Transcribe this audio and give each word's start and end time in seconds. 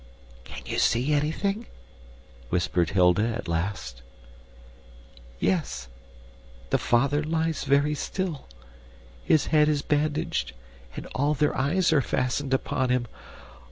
"Can 0.45 0.65
you 0.65 0.79
see 0.79 1.13
anything?" 1.13 1.67
whispered 2.49 2.89
Hilda 2.89 3.23
at 3.23 3.47
last. 3.47 4.01
"Yes 5.39 5.89
the 6.71 6.79
father 6.79 7.21
lies 7.23 7.65
very 7.65 7.93
still, 7.93 8.47
his 9.23 9.45
head 9.53 9.69
is 9.69 9.83
bandaged, 9.83 10.53
and 10.95 11.05
all 11.13 11.35
their 11.35 11.55
eyes 11.55 11.93
are 11.93 12.01
fastened 12.01 12.51
upon 12.51 12.89
him. 12.89 13.05